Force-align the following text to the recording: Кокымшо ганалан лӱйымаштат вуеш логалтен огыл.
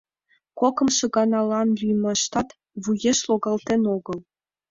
Кокымшо 0.59 1.05
ганалан 1.15 1.67
лӱйымаштат 1.79 2.47
вуеш 2.83 3.19
логалтен 3.29 3.81
огыл. 3.95 4.19